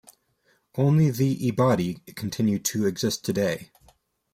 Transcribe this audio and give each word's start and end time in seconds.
Only 0.73 1.11
the 1.11 1.37
Ibadi 1.51 2.15
continue 2.15 2.57
to 2.57 2.87
exist 2.87 3.23
today. 3.23 3.69